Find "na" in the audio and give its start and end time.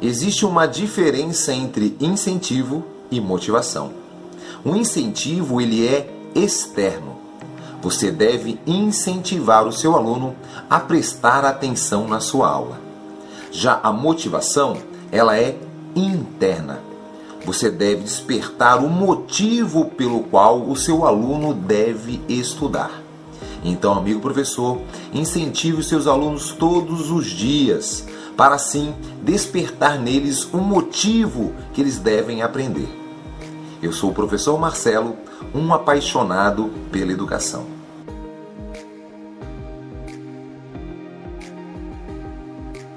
12.06-12.20